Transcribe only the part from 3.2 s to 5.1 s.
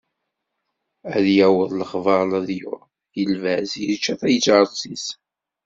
lbaz yečča taǧaret-is.